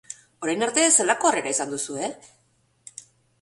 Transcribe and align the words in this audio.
Orain 0.45 0.63
arte, 0.67 0.85
zelako 0.99 1.29
harrera 1.31 1.51
izan 1.57 1.75
duzue? 1.75 2.09